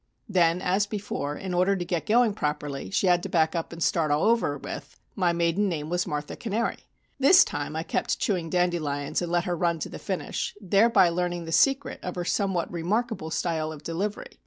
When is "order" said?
1.53-1.75